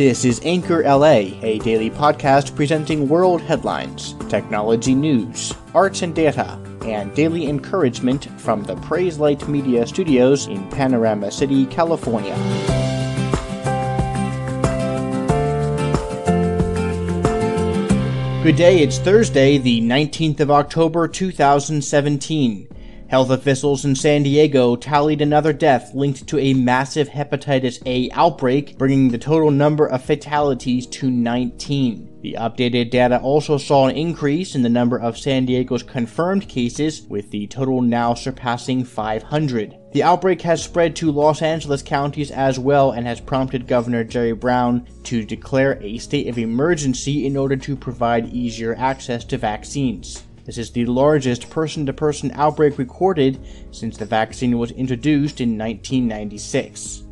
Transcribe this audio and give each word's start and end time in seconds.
This 0.00 0.24
is 0.24 0.40
Anchor 0.44 0.82
LA, 0.82 1.36
a 1.42 1.58
daily 1.58 1.90
podcast 1.90 2.56
presenting 2.56 3.06
world 3.06 3.42
headlines, 3.42 4.14
technology 4.30 4.94
news, 4.94 5.52
arts 5.74 6.00
and 6.00 6.14
data, 6.14 6.58
and 6.86 7.14
daily 7.14 7.46
encouragement 7.46 8.24
from 8.40 8.62
the 8.62 8.76
Praise 8.76 9.18
Light 9.18 9.46
Media 9.46 9.86
Studios 9.86 10.46
in 10.46 10.66
Panorama 10.70 11.30
City, 11.30 11.66
California. 11.66 12.34
Good 18.42 18.56
day, 18.56 18.78
it's 18.78 18.96
Thursday, 18.96 19.58
the 19.58 19.82
19th 19.82 20.40
of 20.40 20.50
October 20.50 21.08
2017. 21.08 22.68
Health 23.10 23.30
officials 23.30 23.84
in 23.84 23.96
San 23.96 24.22
Diego 24.22 24.76
tallied 24.76 25.20
another 25.20 25.52
death 25.52 25.92
linked 25.96 26.28
to 26.28 26.38
a 26.38 26.54
massive 26.54 27.08
hepatitis 27.08 27.82
A 27.84 28.08
outbreak, 28.12 28.78
bringing 28.78 29.08
the 29.08 29.18
total 29.18 29.50
number 29.50 29.84
of 29.84 30.04
fatalities 30.04 30.86
to 30.86 31.10
19. 31.10 32.20
The 32.22 32.36
updated 32.38 32.92
data 32.92 33.20
also 33.20 33.58
saw 33.58 33.88
an 33.88 33.96
increase 33.96 34.54
in 34.54 34.62
the 34.62 34.68
number 34.68 34.96
of 34.96 35.18
San 35.18 35.44
Diego's 35.44 35.82
confirmed 35.82 36.48
cases, 36.48 37.02
with 37.08 37.32
the 37.32 37.48
total 37.48 37.82
now 37.82 38.14
surpassing 38.14 38.84
500. 38.84 39.76
The 39.92 40.04
outbreak 40.04 40.42
has 40.42 40.62
spread 40.62 40.94
to 40.96 41.10
Los 41.10 41.42
Angeles 41.42 41.82
counties 41.82 42.30
as 42.30 42.60
well 42.60 42.92
and 42.92 43.08
has 43.08 43.20
prompted 43.20 43.66
Governor 43.66 44.04
Jerry 44.04 44.34
Brown 44.34 44.86
to 45.02 45.24
declare 45.24 45.82
a 45.82 45.98
state 45.98 46.28
of 46.28 46.38
emergency 46.38 47.26
in 47.26 47.36
order 47.36 47.56
to 47.56 47.74
provide 47.74 48.32
easier 48.32 48.76
access 48.76 49.24
to 49.24 49.36
vaccines. 49.36 50.22
This 50.50 50.58
is 50.58 50.72
the 50.72 50.84
largest 50.86 51.48
person 51.48 51.86
to 51.86 51.92
person 51.92 52.32
outbreak 52.34 52.76
recorded 52.76 53.38
since 53.70 53.96
the 53.96 54.04
vaccine 54.04 54.58
was 54.58 54.72
introduced 54.72 55.40
in 55.40 55.56
1996. 55.56 57.04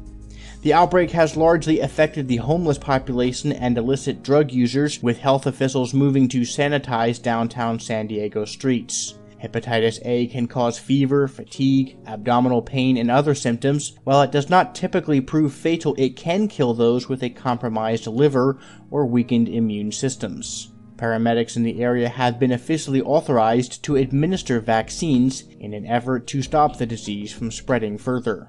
The 0.63 0.75
outbreak 0.75 1.13
has 1.13 1.37
largely 1.37 1.79
affected 1.79 2.27
the 2.27 2.39
homeless 2.39 2.79
population 2.79 3.53
and 3.53 3.79
illicit 3.79 4.25
drug 4.25 4.51
users, 4.51 5.01
with 5.05 5.19
health 5.19 5.47
officials 5.47 5.95
moving 5.95 6.27
to 6.31 6.41
sanitize 6.41 7.23
downtown 7.23 7.79
San 7.79 8.09
Diego 8.09 8.45
streets. 8.45 9.15
Hepatitis 9.41 10.01
A 10.05 10.27
can 10.27 10.49
cause 10.49 10.77
fever, 10.77 11.29
fatigue, 11.29 11.97
abdominal 12.09 12.61
pain, 12.61 12.97
and 12.97 13.09
other 13.09 13.37
symptoms. 13.37 13.97
While 14.03 14.23
it 14.23 14.33
does 14.33 14.51
not 14.51 14.75
typically 14.75 15.21
prove 15.21 15.55
fatal, 15.55 15.95
it 15.97 16.17
can 16.17 16.49
kill 16.49 16.75
those 16.75 17.09
with 17.09 17.23
a 17.23 17.31
compromised 17.31 18.09
liver 18.09 18.59
or 18.91 19.07
weakened 19.07 19.49
immune 19.49 19.93
systems. 19.93 20.73
Paramedics 20.99 21.57
in 21.57 21.63
the 21.63 21.81
area 21.81 22.09
have 22.09 22.39
been 22.39 22.53
officially 22.53 23.01
authorized 23.01 23.83
to 23.85 23.97
administer 23.97 24.61
vaccines 24.61 25.45
in 25.61 25.73
an 25.73 25.87
effort 25.87 26.27
to 26.27 26.43
stop 26.43 26.77
the 26.77 26.87
disease 26.87 27.33
from 27.33 27.51
spreading 27.51 27.97
further. 27.97 28.49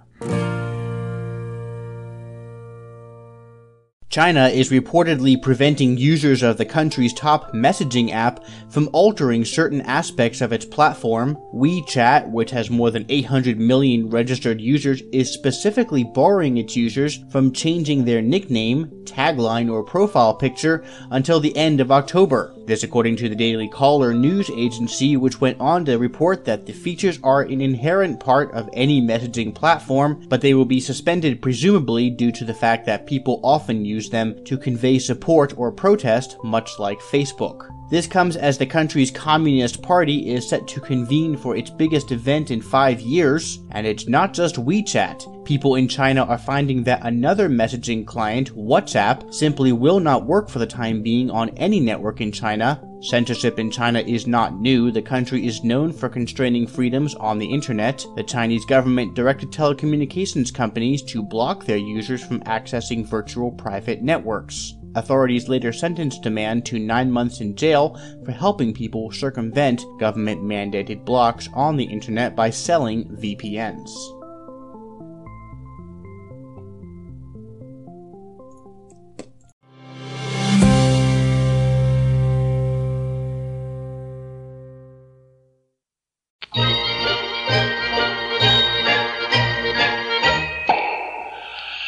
China 4.09 4.47
is 4.47 4.71
reportedly 4.71 5.39
preventing 5.39 5.95
users 5.95 6.41
of 6.41 6.57
the 6.57 6.65
country's 6.65 7.13
top 7.13 7.53
messaging 7.53 8.09
app 8.09 8.43
from 8.67 8.89
altering 8.91 9.45
certain 9.45 9.81
aspects 9.81 10.41
of 10.41 10.51
its 10.51 10.65
platform. 10.65 11.37
WeChat, 11.53 12.31
which 12.31 12.49
has 12.49 12.71
more 12.71 12.89
than 12.89 13.05
800 13.07 13.59
million 13.59 14.09
registered 14.09 14.59
users, 14.59 15.03
is 15.13 15.31
specifically 15.31 16.03
barring 16.03 16.57
its 16.57 16.75
users 16.75 17.23
from 17.29 17.51
changing 17.51 18.03
their 18.03 18.19
nickname, 18.19 18.87
tagline, 19.03 19.71
or 19.71 19.83
profile 19.83 20.33
picture 20.33 20.83
until 21.11 21.39
the 21.39 21.55
end 21.55 21.79
of 21.79 21.91
October. 21.91 22.55
This 22.65 22.83
according 22.83 23.15
to 23.17 23.29
the 23.29 23.35
Daily 23.35 23.67
Caller 23.67 24.13
news 24.13 24.49
agency, 24.51 25.17
which 25.17 25.41
went 25.41 25.59
on 25.59 25.85
to 25.85 25.97
report 25.97 26.45
that 26.45 26.67
the 26.67 26.71
features 26.71 27.19
are 27.23 27.41
an 27.41 27.61
inherent 27.61 28.19
part 28.19 28.51
of 28.51 28.69
any 28.73 29.01
messaging 29.01 29.55
platform, 29.55 30.25
but 30.29 30.41
they 30.41 30.53
will 30.53 30.65
be 30.65 30.79
suspended 30.79 31.41
presumably 31.41 32.11
due 32.11 32.31
to 32.31 32.45
the 32.45 32.53
fact 32.53 32.85
that 32.85 33.07
people 33.07 33.39
often 33.43 33.85
use 33.85 33.98
them 34.07 34.41
to 34.45 34.55
convey 34.55 34.99
support 34.99 35.57
or 35.57 35.71
protest, 35.71 36.37
much 36.43 36.77
like 36.77 36.99
Facebook. 36.99 37.69
This 37.89 38.05
comes 38.05 38.35
as 38.37 38.57
the 38.57 38.67
country's 38.67 39.09
Communist 39.09 39.81
Party 39.81 40.29
is 40.29 40.47
set 40.47 40.67
to 40.67 40.79
convene 40.79 41.35
for 41.35 41.55
its 41.55 41.71
biggest 41.71 42.11
event 42.11 42.51
in 42.51 42.61
five 42.61 43.01
years, 43.01 43.59
and 43.71 43.87
it's 43.87 44.07
not 44.07 44.31
just 44.31 44.57
WeChat. 44.57 45.43
People 45.43 45.73
in 45.73 45.87
China 45.87 46.23
are 46.25 46.37
finding 46.37 46.83
that 46.83 47.03
another 47.03 47.49
messaging 47.49 48.05
client, 48.05 48.55
WhatsApp, 48.55 49.33
simply 49.33 49.71
will 49.71 49.99
not 49.99 50.27
work 50.27 50.49
for 50.49 50.59
the 50.59 50.67
time 50.67 51.01
being 51.01 51.31
on 51.31 51.49
any 51.57 51.79
network 51.79 52.21
in 52.21 52.31
China. 52.31 52.79
Censorship 53.01 53.59
in 53.59 53.71
China 53.71 53.99
is 53.99 54.27
not 54.27 54.59
new. 54.59 54.91
The 54.91 55.01
country 55.01 55.47
is 55.47 55.63
known 55.63 55.93
for 55.93 56.09
constraining 56.09 56.67
freedoms 56.67 57.15
on 57.15 57.39
the 57.39 57.45
internet. 57.45 58.05
The 58.17 58.23
Chinese 58.23 58.65
government 58.65 59.15
directed 59.15 59.51
telecommunications 59.51 60.53
companies 60.53 61.01
to 61.03 61.23
block 61.23 61.65
their 61.65 61.77
users 61.77 62.21
from 62.21 62.41
accessing 62.41 63.05
virtual 63.05 63.51
private 63.51 64.01
networks. 64.01 64.73
Authorities 64.95 65.47
later 65.47 65.71
sentenced 65.71 66.25
a 66.25 66.29
man 66.29 66.61
to 66.63 66.77
nine 66.77 67.09
months 67.09 67.39
in 67.39 67.55
jail 67.55 67.97
for 68.25 68.33
helping 68.33 68.73
people 68.73 69.11
circumvent 69.11 69.85
government 69.97 70.41
mandated 70.41 71.05
blocks 71.05 71.47
on 71.53 71.77
the 71.77 71.85
internet 71.85 72.35
by 72.35 72.49
selling 72.49 73.05
VPNs. 73.15 74.18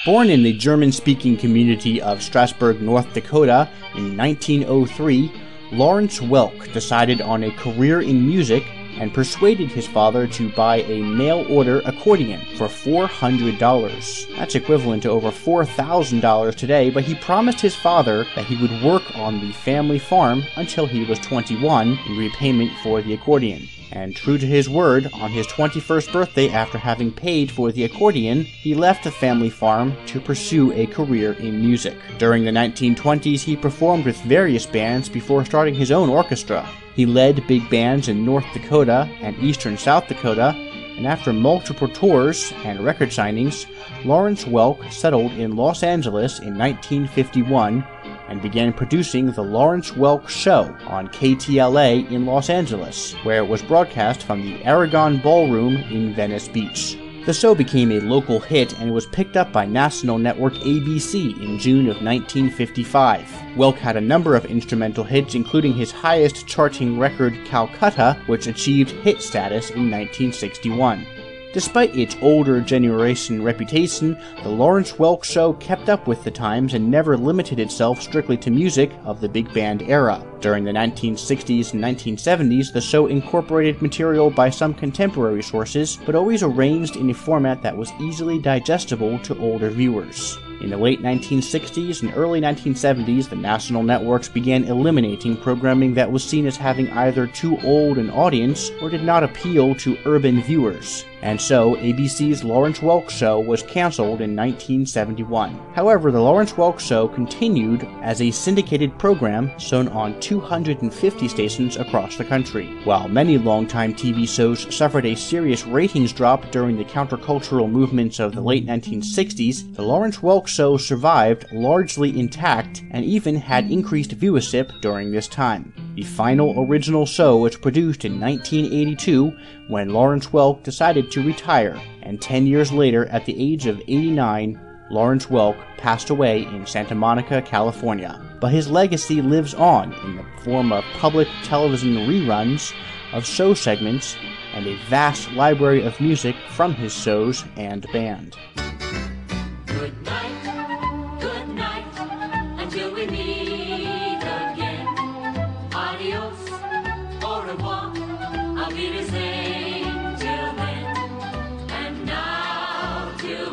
Born 0.03 0.31
in 0.31 0.41
the 0.41 0.53
German 0.53 0.91
speaking 0.91 1.38
community 1.38 2.01
of 2.01 2.23
Strasburg, 2.23 2.81
North 2.81 3.13
Dakota 3.13 3.69
in 3.94 4.17
1903, 4.17 5.31
Lawrence 5.72 6.19
Welk 6.19 6.73
decided 6.73 7.22
on 7.22 7.44
a 7.44 7.51
career 7.51 8.01
in 8.01 8.25
music 8.25 8.66
and 8.97 9.13
persuaded 9.13 9.69
his 9.69 9.85
father 9.85 10.25
to 10.25 10.50
buy 10.53 10.78
a 10.78 11.03
mail 11.03 11.45
order 11.51 11.84
accordion 11.85 12.41
for 12.57 12.66
$400. 12.66 14.35
That's 14.35 14.56
equivalent 14.56 15.03
to 15.03 15.12
over 15.12 15.29
$4,000 15.29 16.56
today, 16.56 16.89
but 16.89 17.03
he 17.03 17.13
promised 17.13 17.62
his 17.62 17.75
father 17.75 18.25
that 18.35 18.45
he 18.45 18.59
would 18.59 18.81
work 18.81 19.03
on 19.16 19.39
the 19.39 19.53
family 19.53 20.00
farm 20.00 20.44
until 20.56 20.88
he 20.88 21.06
was 21.06 21.19
21 21.19 22.00
in 22.07 22.18
repayment 22.18 22.72
for 22.81 23.03
the 23.03 23.13
accordion 23.13 23.68
and 23.91 24.16
true 24.16 24.38
to 24.38 24.46
his 24.46 24.69
word, 24.69 25.09
on 25.13 25.31
his 25.31 25.47
21st 25.47 26.12
birthday 26.12 26.50
after 26.50 26.78
having 26.78 27.12
paid 27.12 27.52
for 27.52 27.72
the 27.72 27.84
accordion, 27.84 28.44
he 28.44 28.74
left 28.74 29.03
the 29.03 29.12
family 29.12 29.50
farm 29.50 29.96
to 30.07 30.19
pursue 30.19 30.72
a 30.74 30.85
career 30.88 31.34
in 31.34 31.62
music. 31.62 31.97
During 32.18 32.44
the 32.44 32.51
1920s, 32.51 33.41
he 33.41 33.56
performed 33.56 34.06
with 34.06 34.19
various 34.22 34.66
bands 34.66 35.09
before 35.09 35.46
starting 35.46 35.74
his 35.74 35.91
own 35.91 36.09
orchestra. 36.09 36.68
He 36.96 37.06
led 37.06 37.47
big 37.47 37.69
bands 37.69 38.07
in 38.07 38.25
North 38.25 38.46
Dakota 38.53 39.09
and 39.22 39.38
eastern 39.40 39.78
South 39.78 40.07
Dakota, 40.07 40.53
and 40.97 41.07
after 41.07 41.34
multiple 41.34 41.88
tours 41.88 42.53
and 42.63 42.85
record 42.85 43.09
signings, 43.09 43.66
Lawrence 44.06 44.46
Welk 44.46 44.91
settled 44.91 45.31
in 45.31 45.56
Los 45.56 45.84
Angeles 45.84 46.40
in 46.40 46.57
1951 46.57 47.84
and 48.31 48.42
began 48.42 48.72
producing 48.72 49.30
The 49.30 49.44
Lawrence 49.44 49.92
Welk 49.92 50.30
Show 50.30 50.74
on 50.88 51.09
KTLA 51.09 52.09
in 52.09 52.25
Los 52.25 52.50
Angeles, 52.50 53.14
where 53.24 53.44
it 53.44 53.47
was 53.47 53.62
broadcast 53.62 54.24
from 54.24 54.42
the 54.42 54.64
Aragon 54.64 55.18
Ballroom 55.18 55.75
in 55.75 56.16
Venice 56.16 56.47
Beach. 56.47 56.97
The 57.25 57.34
show 57.34 57.53
became 57.53 57.92
a 57.92 58.00
local 58.00 58.40
hit 58.40 58.80
and 58.80 58.94
was 58.94 59.06
picked 59.06 59.36
up 59.36 59.52
by 59.52 59.66
national 59.66 60.18
network 60.18 60.53
ABC 60.53 61.40
in 61.44 61.59
June 61.59 61.88
of 61.88 62.02
1955. 62.02 63.22
Welk 63.58 63.75
had 63.75 63.97
a 63.97 64.02
number 64.02 64.38
of 64.38 64.46
instrumental 64.46 65.03
hits, 65.03 65.36
including 65.36 65.74
his 65.74 65.92
highest 65.92 66.48
charting 66.48 66.98
record, 66.98 67.38
Calcutta, 67.44 68.18
which 68.28 68.48
achieved 68.48 68.92
hit 68.92 69.22
status 69.22 69.72
in 69.72 69.92
1961. 69.92 71.06
Despite 71.53 71.97
its 71.97 72.16
older 72.22 72.62
generation 72.62 73.44
reputation, 73.44 74.17
the 74.41 74.50
Lawrence 74.50 74.94
Welk 74.94 75.25
Show 75.25 75.51
kept 75.53 75.89
up 75.89 76.07
with 76.07 76.24
the 76.24 76.31
times 76.31 76.74
and 76.74 76.89
never 76.89 77.18
limited 77.18 77.59
itself 77.59 78.01
strictly 78.01 78.38
to 78.38 78.50
music 78.50 78.89
of 79.03 79.19
the 79.19 79.27
big 79.27 79.53
band 79.53 79.81
era. 79.81 80.24
During 80.39 80.63
the 80.63 80.71
1960s 80.71 81.74
and 81.74 81.83
1970s, 81.83 82.71
the 82.71 82.80
show 82.80 83.07
incorporated 83.07 83.81
material 83.81 84.30
by 84.30 84.50
some 84.50 84.74
contemporary 84.74 85.44
sources, 85.44 85.98
but 86.06 86.15
always 86.15 86.42
arranged 86.42 86.95
in 86.95 87.09
a 87.09 87.13
format 87.13 87.62
that 87.63 87.75
was 87.75 87.92
easily 88.00 88.39
digestible 88.39 89.19
to 89.19 89.38
older 89.39 89.69
viewers. 89.69 90.38
In 90.62 90.69
the 90.69 90.78
late 90.78 91.02
1960s 91.02 92.04
and 92.04 92.13
early 92.16 92.40
1970s, 92.40 93.28
the 93.28 93.36
national 93.36 93.81
networks 93.81 94.30
began 94.30 94.66
eliminating 94.66 95.36
programming 95.36 95.96
that 95.96 96.12
was 96.12 96.24
seen 96.24 96.46
as 96.46 96.56
having 96.56 96.88
either 96.92 97.25
too 97.25 97.58
old 97.62 97.98
an 97.98 98.12
audience 98.12 98.69
or 98.80 98.88
did 98.88 99.04
not 99.04 99.24
appeal 99.24 99.74
to 99.75 99.98
urban 100.06 100.40
viewers. 100.44 101.04
and 101.22 101.40
so 101.40 101.75
ABC's 101.75 102.44
Lawrence 102.44 102.80
Welk 102.80 103.10
Show 103.10 103.40
was 103.40 103.63
canceled 103.63 104.22
in 104.22 104.36
1971. 104.36 105.60
However, 105.74 106.12
the 106.12 106.22
Lawrence 106.22 106.54
Welk 106.54 106.80
Show 106.80 107.08
continued 107.08 107.88
as 108.02 108.22
a 108.22 108.31
syndicated 108.31 108.98
program 108.98 109.52
shown 109.60 109.88
on 109.90 110.19
250 110.19 111.28
stations 111.28 111.78
across 111.78 112.18
the 112.18 112.25
country. 112.25 112.68
While 112.84 113.08
many 113.08 113.38
longtime 113.38 113.94
TV 113.94 114.28
shows 114.28 114.74
suffered 114.74 115.06
a 115.06 115.16
serious 115.16 115.66
ratings 115.66 116.13
drop 116.13 116.50
during 116.52 116.78
the 116.78 116.86
countercultural 116.86 117.69
movements 117.69 118.19
of 118.19 118.34
the 118.34 118.42
late 118.42 118.66
1960s, 118.66 119.75
the 119.75 119.84
Lawrence 119.84 120.18
Welk 120.18 120.48
Show 120.51 120.75
survived 120.75 121.45
largely 121.53 122.19
intact 122.19 122.83
and 122.92 123.06
even 123.06 123.36
had 123.38 123.71
increased 123.71 124.19
viewership 124.19 124.81
during 124.81 125.09
this 125.09 125.30
time. 125.30 125.74
The 125.95 126.03
final 126.03 126.65
original 126.68 127.06
show 127.06 127.38
was 127.38 127.56
produced 127.56 128.03
in 128.03 128.19
1982 128.19 129.31
when 129.69 129.94
Lawrence 129.94 130.27
Welk 130.27 130.62
decided 130.63 131.09
to 131.12 131.25
retire, 131.25 131.81
and 132.03 132.21
10 132.21 132.48
years 132.48 132.69
later, 132.69 133.06
at 133.06 133.25
the 133.25 133.42
age 133.42 133.65
of 133.65 133.80
89, 133.80 134.59
Lawrence 134.89 135.27
Welk 135.27 135.56
passed 135.77 136.09
away 136.09 136.44
in 136.44 136.65
Santa 136.65 136.95
Monica, 136.95 137.42
California. 137.42 138.21
But 138.42 138.51
his 138.51 138.69
legacy 138.69 139.21
lives 139.21 139.53
on 139.53 139.94
in 140.03 140.18
the 140.18 140.25
form 140.44 140.74
of 140.74 140.83
public 141.00 141.30
television 141.44 141.95
reruns 141.95 142.74
of 143.13 143.25
show 143.25 143.53
segments 143.53 144.18
and 144.53 144.68
a 144.68 144.75
vast 144.89 145.31
library 145.31 145.86
of 145.86 146.01
music 146.01 146.36
from 146.50 146.74
his 146.74 146.94
shows 146.94 147.45
and 147.56 147.88
band. 147.94 148.36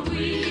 We 0.07 0.48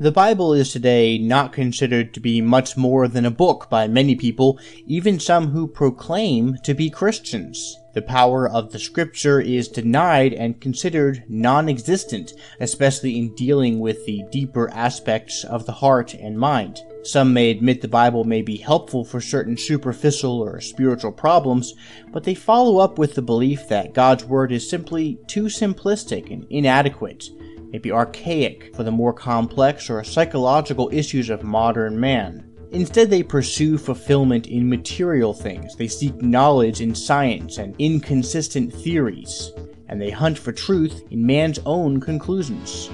The 0.00 0.12
Bible 0.12 0.52
is 0.52 0.70
today 0.70 1.18
not 1.18 1.52
considered 1.52 2.14
to 2.14 2.20
be 2.20 2.40
much 2.40 2.76
more 2.76 3.08
than 3.08 3.26
a 3.26 3.32
book 3.32 3.68
by 3.68 3.88
many 3.88 4.14
people, 4.14 4.56
even 4.86 5.18
some 5.18 5.48
who 5.48 5.66
proclaim 5.66 6.56
to 6.62 6.72
be 6.72 6.88
Christians. 6.88 7.76
The 7.94 8.02
power 8.02 8.48
of 8.48 8.70
the 8.70 8.78
scripture 8.78 9.40
is 9.40 9.66
denied 9.66 10.34
and 10.34 10.60
considered 10.60 11.24
non-existent, 11.28 12.32
especially 12.60 13.18
in 13.18 13.34
dealing 13.34 13.80
with 13.80 14.06
the 14.06 14.22
deeper 14.30 14.70
aspects 14.70 15.42
of 15.42 15.66
the 15.66 15.72
heart 15.72 16.14
and 16.14 16.38
mind. 16.38 16.78
Some 17.02 17.32
may 17.32 17.50
admit 17.50 17.80
the 17.80 17.88
Bible 17.88 18.22
may 18.22 18.42
be 18.42 18.56
helpful 18.56 19.04
for 19.04 19.20
certain 19.20 19.56
superficial 19.56 20.40
or 20.40 20.60
spiritual 20.60 21.10
problems, 21.10 21.74
but 22.12 22.22
they 22.22 22.36
follow 22.36 22.78
up 22.78 22.98
with 22.98 23.16
the 23.16 23.22
belief 23.22 23.66
that 23.66 23.94
God's 23.94 24.24
Word 24.24 24.52
is 24.52 24.70
simply 24.70 25.18
too 25.26 25.46
simplistic 25.46 26.30
and 26.30 26.46
inadequate 26.50 27.30
maybe 27.70 27.92
archaic 27.92 28.74
for 28.74 28.82
the 28.82 28.90
more 28.90 29.12
complex 29.12 29.90
or 29.90 30.02
psychological 30.04 30.88
issues 30.92 31.30
of 31.30 31.42
modern 31.42 31.98
man. 31.98 32.44
Instead, 32.70 33.08
they 33.08 33.22
pursue 33.22 33.78
fulfillment 33.78 34.46
in 34.46 34.68
material 34.68 35.32
things, 35.32 35.74
they 35.76 35.88
seek 35.88 36.14
knowledge 36.20 36.80
in 36.80 36.94
science 36.94 37.56
and 37.58 37.74
inconsistent 37.78 38.72
theories, 38.72 39.52
and 39.88 40.00
they 40.00 40.10
hunt 40.10 40.38
for 40.38 40.52
truth 40.52 41.02
in 41.10 41.24
man's 41.24 41.58
own 41.64 41.98
conclusions. 41.98 42.90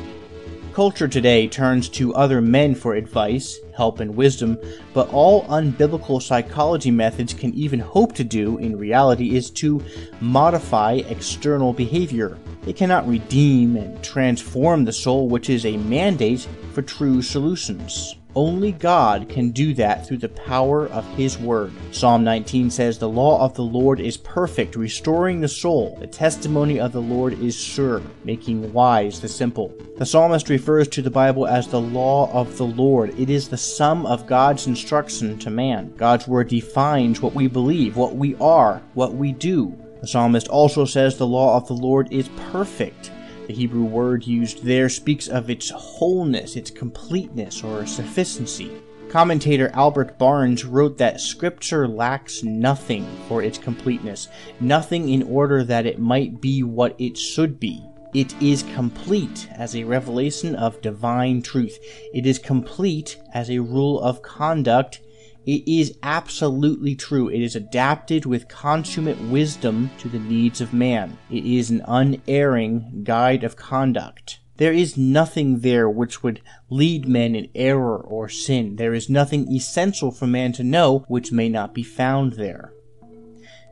Culture 0.75 1.07
today 1.07 1.47
turns 1.47 1.89
to 1.89 2.13
other 2.15 2.41
men 2.41 2.75
for 2.75 2.95
advice, 2.95 3.61
help, 3.77 4.01
and 4.01 4.13
wisdom, 4.13 4.59
but 4.93 5.09
all 5.13 5.45
unbiblical 5.47 6.21
psychology 6.21 6.91
methods 6.91 7.33
can 7.33 7.55
even 7.55 7.79
hope 7.79 8.13
to 8.13 8.25
do 8.25 8.59
in 8.59 8.77
reality 8.77 9.37
is 9.37 9.51
to 9.51 9.81
modify 10.21 10.95
external 10.95 11.73
behavior. 11.73 12.37
They 12.65 12.73
cannot 12.73 13.07
redeem 13.07 13.77
and 13.77 14.03
transform 14.03 14.85
the 14.85 14.93
soul, 14.93 15.29
which 15.29 15.51
is 15.51 15.67
a 15.67 15.77
mandate 15.77 16.49
for 16.73 16.83
true 16.83 17.21
solutions. 17.21 18.17
Only 18.37 18.73
God 18.73 19.29
can 19.29 19.53
do 19.53 19.75
that 19.75 20.05
through 20.05 20.17
the 20.17 20.29
power 20.29 20.89
of 20.89 21.07
His 21.17 21.39
Word. 21.39 21.73
Psalm 21.93 22.25
19 22.25 22.69
says, 22.69 22.99
The 22.99 23.09
law 23.09 23.45
of 23.45 23.55
the 23.55 23.63
Lord 23.63 24.01
is 24.01 24.17
perfect, 24.17 24.75
restoring 24.75 25.41
the 25.41 25.47
soul. 25.47 25.97
The 26.01 26.09
testimony 26.09 26.81
of 26.81 26.91
the 26.91 27.01
Lord 27.01 27.35
is 27.35 27.55
sure, 27.55 28.03
making 28.25 28.73
wise 28.73 29.21
the 29.21 29.29
simple. 29.29 29.73
The 29.99 30.07
psalmist 30.07 30.49
refers 30.49 30.89
to 30.89 31.03
the 31.03 31.11
Bible 31.11 31.47
as 31.47 31.69
the 31.69 31.81
law 31.81 32.33
of 32.33 32.57
the 32.57 32.67
Lord. 32.67 33.17
It 33.21 33.31
is 33.31 33.49
the 33.49 33.57
sum 33.57 34.05
of 34.05 34.27
God's 34.27 34.67
instruction 34.67 35.39
to 35.39 35.51
man. 35.51 35.95
God's 35.97 36.27
Word 36.27 36.49
defines 36.49 37.23
what 37.23 37.35
we 37.35 37.47
believe, 37.47 37.97
what 37.97 38.17
we 38.17 38.35
are, 38.37 38.83
what 38.95 39.15
we 39.15 39.31
do. 39.31 39.79
The 40.05 40.09
psalmist 40.09 40.49
also 40.49 40.85
says 40.85 41.17
the 41.17 41.27
law 41.27 41.57
of 41.57 41.67
the 41.67 41.73
Lord 41.73 42.13
is 42.13 42.29
perfect. 42.51 43.11
The 43.47 43.55
Hebrew 43.55 43.85
word 43.85 44.27
used 44.27 44.63
there 44.63 44.91
speaks 44.91 45.29
of 45.29 45.49
its 45.49 45.71
wholeness, 45.71 46.57
its 46.57 46.71
completeness, 46.71 47.65
or 47.65 47.87
sufficiency. 47.87 48.71
Commentator 49.09 49.71
Albert 49.73 50.19
Barnes 50.19 50.67
wrote 50.67 50.99
that 50.99 51.23
Scripture 51.23 51.89
lacks 51.89 52.43
nothing 52.43 53.07
for 53.29 53.43
its 53.43 53.57
completeness, 53.57 54.29
nothing 54.61 55.09
in 55.09 55.23
order 55.23 55.65
that 55.65 55.87
it 55.87 55.99
might 55.99 56.39
be 56.39 56.63
what 56.63 56.95
it 56.99 57.17
should 57.17 57.59
be. 57.59 57.83
It 58.13 58.35
is 58.43 58.63
complete 58.75 59.49
as 59.57 59.75
a 59.75 59.85
revelation 59.85 60.55
of 60.55 60.83
divine 60.83 61.41
truth. 61.41 61.79
It 62.13 62.27
is 62.27 62.39
complete 62.39 63.19
as 63.33 63.49
a 63.49 63.61
rule 63.61 64.03
of 64.03 64.21
conduct. 64.21 65.01
It 65.47 65.69
is 65.69 65.99
absolutely 66.03 66.95
true. 66.95 67.29
It 67.29 67.43
is 67.43 67.55
adapted 67.55 68.25
with 68.25 68.49
consummate 68.49 69.21
wisdom 69.21 69.91
to 69.99 70.09
the 70.09 70.19
needs 70.19 70.61
of 70.61 70.73
man. 70.73 71.19
It 71.31 71.45
is 71.45 71.71
an 71.71 71.83
unerring 71.87 73.03
guide 73.05 73.45
of 73.45 73.57
conduct. 73.57 74.41
There 74.57 74.73
is 74.73 74.97
nothing 74.97 75.61
there 75.61 75.91
which 75.91 76.23
would 76.23 76.41
lead 76.71 77.09
men 77.09 77.35
in 77.35 77.51
error 77.55 77.99
or 77.99 78.29
sin. 78.29 78.77
There 78.77 78.95
is 78.95 79.11
nothing 79.11 79.53
essential 79.53 80.13
for 80.13 80.27
man 80.27 80.53
to 80.53 80.65
know 80.65 81.05
which 81.09 81.33
may 81.33 81.49
not 81.49 81.75
be 81.75 81.83
found 81.83 82.35
there. 82.35 82.73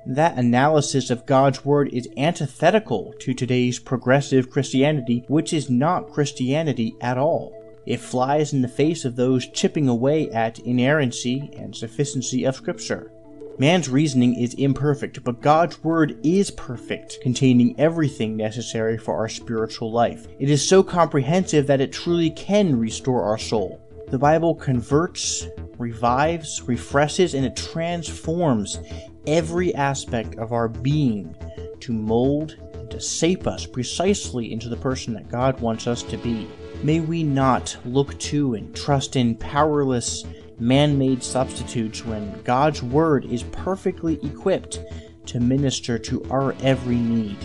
That 0.04 0.36
analysis 0.36 1.10
of 1.10 1.26
God's 1.26 1.64
Word 1.64 1.88
is 1.92 2.08
antithetical 2.16 3.14
to 3.20 3.32
today's 3.32 3.78
progressive 3.78 4.50
Christianity, 4.50 5.24
which 5.28 5.52
is 5.52 5.70
not 5.70 6.10
Christianity 6.10 6.96
at 7.00 7.16
all. 7.16 7.61
It 7.84 8.00
flies 8.00 8.52
in 8.52 8.62
the 8.62 8.68
face 8.68 9.04
of 9.04 9.16
those 9.16 9.48
chipping 9.48 9.88
away 9.88 10.30
at 10.30 10.58
inerrancy 10.60 11.50
and 11.56 11.74
sufficiency 11.74 12.44
of 12.44 12.54
Scripture. 12.54 13.10
Man's 13.58 13.88
reasoning 13.88 14.34
is 14.34 14.54
imperfect, 14.54 15.22
but 15.24 15.42
God's 15.42 15.82
Word 15.84 16.18
is 16.22 16.50
perfect, 16.50 17.20
containing 17.20 17.78
everything 17.78 18.36
necessary 18.36 18.96
for 18.96 19.14
our 19.14 19.28
spiritual 19.28 19.92
life. 19.92 20.26
It 20.38 20.48
is 20.48 20.66
so 20.66 20.82
comprehensive 20.82 21.66
that 21.66 21.80
it 21.80 21.92
truly 21.92 22.30
can 22.30 22.78
restore 22.78 23.22
our 23.22 23.38
soul. 23.38 23.80
The 24.08 24.18
Bible 24.18 24.54
converts, 24.54 25.46
revives, 25.78 26.62
refreshes, 26.62 27.34
and 27.34 27.44
it 27.44 27.56
transforms 27.56 28.78
every 29.26 29.74
aspect 29.74 30.36
of 30.36 30.52
our 30.52 30.68
being 30.68 31.34
to 31.80 31.92
mold 31.92 32.56
and 32.74 32.90
to 32.90 33.00
shape 33.00 33.46
us 33.46 33.66
precisely 33.66 34.52
into 34.52 34.68
the 34.68 34.76
person 34.76 35.14
that 35.14 35.30
God 35.30 35.60
wants 35.60 35.86
us 35.86 36.02
to 36.04 36.16
be. 36.16 36.48
May 36.84 36.98
we 36.98 37.22
not 37.22 37.76
look 37.84 38.18
to 38.18 38.54
and 38.54 38.74
trust 38.74 39.14
in 39.14 39.36
powerless, 39.36 40.24
man 40.58 40.98
made 40.98 41.22
substitutes 41.22 42.04
when 42.04 42.42
God's 42.42 42.82
Word 42.82 43.24
is 43.24 43.44
perfectly 43.44 44.18
equipped 44.24 44.80
to 45.26 45.38
minister 45.38 45.96
to 46.00 46.24
our 46.28 46.56
every 46.60 46.96
need. 46.96 47.36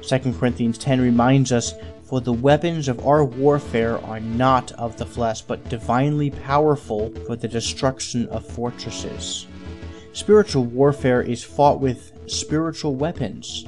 2 0.00 0.18
Corinthians 0.38 0.78
10 0.78 1.02
reminds 1.02 1.52
us 1.52 1.74
For 2.04 2.22
the 2.22 2.32
weapons 2.32 2.88
of 2.88 3.06
our 3.06 3.26
warfare 3.26 4.02
are 4.06 4.20
not 4.20 4.72
of 4.72 4.96
the 4.96 5.04
flesh, 5.04 5.42
but 5.42 5.68
divinely 5.68 6.30
powerful 6.30 7.10
for 7.26 7.36
the 7.36 7.48
destruction 7.48 8.26
of 8.28 8.46
fortresses. 8.46 9.46
Spiritual 10.14 10.64
warfare 10.64 11.20
is 11.20 11.44
fought 11.44 11.78
with 11.78 12.12
spiritual 12.26 12.94
weapons, 12.94 13.66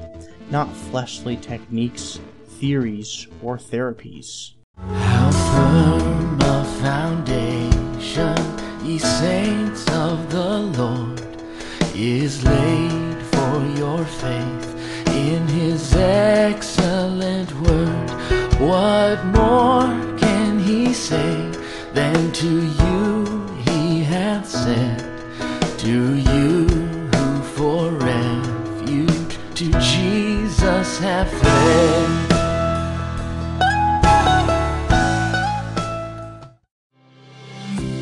not 0.51 0.75
fleshly 0.75 1.37
techniques, 1.37 2.19
theories, 2.59 3.27
or 3.43 3.59
therapies. 3.59 4.53
How 4.91 5.31
firm 5.31 6.41
a 6.41 6.65
foundation, 6.81 8.37
ye 8.85 8.99
saints 8.99 9.89
of 9.91 10.31
the 10.31 10.59
Lord, 10.59 11.21
is 11.95 12.43
laid 12.45 13.23
for 13.33 13.65
your 13.79 14.05
faith 14.05 15.07
in 15.09 15.47
his 15.47 15.95
excellent 15.95 17.53
word. 17.61 18.11
What 18.61 19.25
more 19.27 20.19
can 20.19 20.59
he 20.59 20.93
say 20.93 21.51
than 21.95 22.33
to 22.33 22.51
you 22.83 23.47
he 23.67 24.03
hath 24.03 24.49
said? 24.49 24.99
To 25.79 26.15
you 26.17 26.67
who 26.67 27.43
for 27.57 27.91
refuge 27.91 29.39
to 29.55 29.71
Jesus 29.81 30.99
have 30.99 31.31
fled. 31.31 32.22